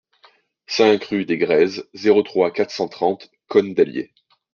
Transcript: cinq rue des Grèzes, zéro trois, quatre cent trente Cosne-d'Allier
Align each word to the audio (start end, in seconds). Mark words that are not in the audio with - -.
cinq 0.65 1.03
rue 1.03 1.25
des 1.25 1.37
Grèzes, 1.37 1.87
zéro 1.93 2.23
trois, 2.23 2.49
quatre 2.49 2.71
cent 2.71 2.87
trente 2.87 3.29
Cosne-d'Allier 3.49 4.11